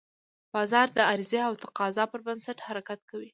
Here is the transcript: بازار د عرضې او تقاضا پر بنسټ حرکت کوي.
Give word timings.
بازار 0.53 0.87
د 0.97 0.99
عرضې 1.11 1.39
او 1.47 1.53
تقاضا 1.63 2.03
پر 2.11 2.19
بنسټ 2.25 2.57
حرکت 2.67 2.99
کوي. 3.09 3.29